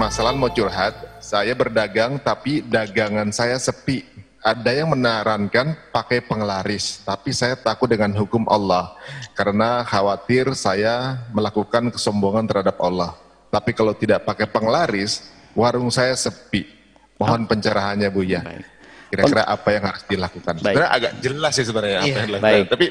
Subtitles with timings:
[0.00, 1.22] permasalahan mau curhat.
[1.22, 4.02] Saya berdagang tapi dagangan saya sepi.
[4.40, 8.96] Ada yang menarankan pakai penglaris, tapi saya takut dengan hukum Allah
[9.36, 13.12] karena khawatir saya melakukan kesombongan terhadap Allah.
[13.52, 16.64] Tapi kalau tidak pakai penglaris, warung saya sepi.
[17.20, 18.40] Mohon pencerahannya Bu ya.
[18.40, 18.79] Baik.
[19.10, 20.54] Kira-kira apa yang harus dilakukan?
[20.56, 20.64] Baik.
[20.70, 22.46] Sebenarnya agak jelas sih sebenarnya apa Iya, yang dilakukan.
[22.46, 22.64] baik.
[22.70, 22.86] Tapi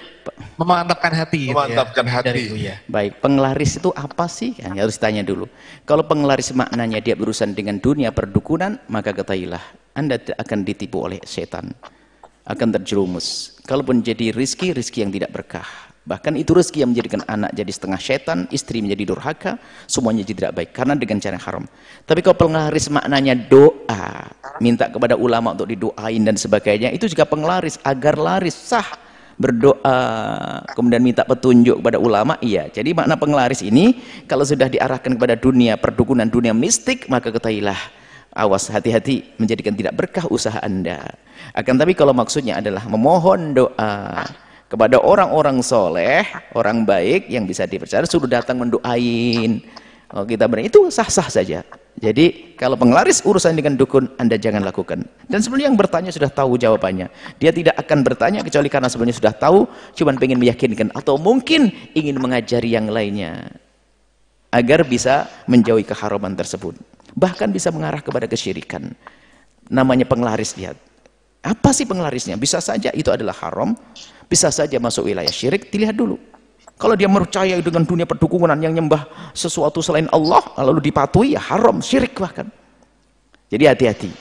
[0.60, 1.40] Memantapkan hati.
[1.40, 2.28] gitu ya, Memantapkan hati.
[2.28, 2.76] dari Buya.
[2.86, 4.52] Baik, penglaris itu apa sih?
[4.54, 5.48] Kan harus tanya dulu.
[5.88, 9.64] Kalau penglaris maknanya dia berurusan dengan dunia perdukunan, maka ketahuilah
[9.96, 11.72] Anda tidak akan ditipu oleh setan.
[12.44, 13.56] Akan terjerumus.
[13.64, 15.68] Kalaupun jadi rizki, rizki yang tidak berkah.
[16.10, 20.54] Bahkan itu rezeki yang menjadikan anak jadi setengah setan, istri menjadi durhaka, semuanya jadi tidak
[20.58, 21.66] baik karena dengan cara yang haram.
[22.10, 24.26] Tapi kalau penglaris maknanya doa,
[24.58, 28.90] minta kepada ulama untuk didoain dan sebagainya, itu juga penglaris agar laris sah
[29.40, 29.98] berdoa
[30.76, 33.96] kemudian minta petunjuk kepada ulama iya jadi makna penglaris ini
[34.28, 37.80] kalau sudah diarahkan kepada dunia perdukunan dunia mistik maka ketahuilah
[38.36, 41.16] awas hati-hati menjadikan tidak berkah usaha anda
[41.56, 44.28] akan tapi kalau maksudnya adalah memohon doa
[44.70, 49.66] kepada orang-orang soleh orang baik yang bisa dipercaya suruh datang mendoain
[50.10, 51.66] kalau kita benar itu sah-sah saja
[52.00, 55.04] jadi kalau penglaris urusan dengan dukun Anda jangan lakukan.
[55.28, 57.12] Dan sebenarnya yang bertanya sudah tahu jawabannya.
[57.44, 59.68] Dia tidak akan bertanya kecuali karena sebenarnya sudah tahu,
[60.00, 63.52] cuman pengen meyakinkan atau mungkin ingin mengajari yang lainnya
[64.56, 66.80] agar bisa menjauhi keharaman tersebut.
[67.20, 68.96] Bahkan bisa mengarah kepada kesyirikan.
[69.68, 70.80] Namanya penglaris lihat.
[71.40, 72.36] Apa sih penglarisnya?
[72.36, 73.72] Bisa saja itu adalah haram,
[74.28, 76.20] bisa saja masuk wilayah syirik, dilihat dulu.
[76.80, 81.84] Kalau dia percaya dengan dunia perdukunan yang nyembah sesuatu selain Allah, lalu dipatuhi, ya haram,
[81.84, 82.48] syirik bahkan.
[83.52, 84.12] Jadi hati-hati.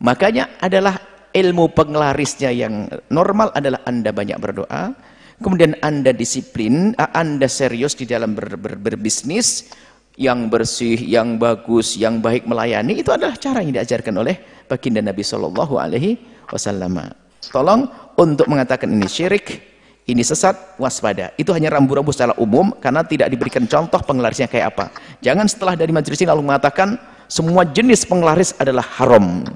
[0.00, 1.00] Makanya adalah
[1.32, 4.92] ilmu penglarisnya yang normal adalah Anda banyak berdoa,
[5.40, 9.72] kemudian Anda disiplin, Anda serius di dalam ber, ber, berbisnis,
[10.20, 14.36] yang bersih, yang bagus, yang baik melayani, itu adalah cara yang diajarkan oleh
[14.68, 16.20] baginda Nabi Shallallahu Alaihi
[16.52, 17.00] Wasallam.
[17.48, 17.88] Tolong
[18.20, 19.64] untuk mengatakan ini syirik,
[20.04, 21.32] ini sesat, waspada.
[21.40, 24.92] Itu hanya rambu-rambu secara umum karena tidak diberikan contoh penglarisnya kayak apa.
[25.24, 29.48] Jangan setelah dari majelis ini lalu mengatakan semua jenis penglaris adalah haram.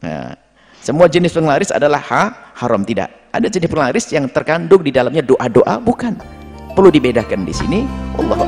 [0.00, 0.32] Nah,
[0.80, 3.12] semua jenis penglaris adalah ha, haram tidak.
[3.28, 6.16] Ada jenis penglaris yang terkandung di dalamnya doa-doa bukan.
[6.72, 7.84] Perlu dibedakan di sini.
[8.16, 8.47] Allah.